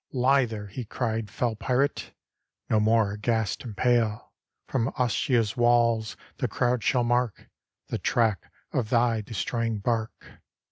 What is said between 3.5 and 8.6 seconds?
and pale, From Ostia's walls the crowd shall mark The track